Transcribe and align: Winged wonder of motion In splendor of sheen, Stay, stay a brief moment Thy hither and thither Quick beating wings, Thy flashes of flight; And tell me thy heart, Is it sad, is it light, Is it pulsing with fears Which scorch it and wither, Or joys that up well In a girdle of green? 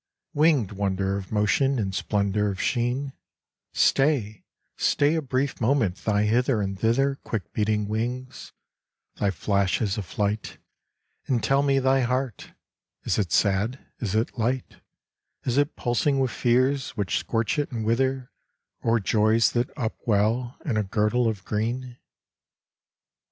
Winged 0.33 0.71
wonder 0.71 1.15
of 1.15 1.31
motion 1.31 1.77
In 1.77 1.91
splendor 1.91 2.49
of 2.49 2.59
sheen, 2.59 3.13
Stay, 3.71 4.45
stay 4.75 5.13
a 5.13 5.21
brief 5.21 5.61
moment 5.61 5.95
Thy 5.97 6.23
hither 6.23 6.59
and 6.59 6.79
thither 6.79 7.17
Quick 7.23 7.53
beating 7.53 7.87
wings, 7.87 8.51
Thy 9.17 9.29
flashes 9.29 9.99
of 9.99 10.05
flight; 10.07 10.57
And 11.27 11.43
tell 11.43 11.61
me 11.61 11.77
thy 11.77 11.99
heart, 12.01 12.53
Is 13.03 13.19
it 13.19 13.31
sad, 13.31 13.77
is 13.99 14.15
it 14.15 14.39
light, 14.39 14.77
Is 15.43 15.59
it 15.59 15.75
pulsing 15.75 16.17
with 16.17 16.31
fears 16.31 16.97
Which 16.97 17.19
scorch 17.19 17.59
it 17.59 17.71
and 17.71 17.85
wither, 17.85 18.31
Or 18.81 18.99
joys 18.99 19.51
that 19.51 19.69
up 19.77 19.95
well 20.07 20.57
In 20.65 20.77
a 20.77 20.83
girdle 20.83 21.27
of 21.27 21.45
green? 21.45 21.99